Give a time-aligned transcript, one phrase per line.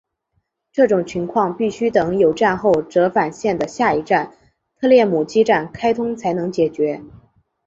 [0.71, 4.33] 这种情况必须等有站后折返线的下一站
[4.79, 7.03] 特列姆基站开通才能解决。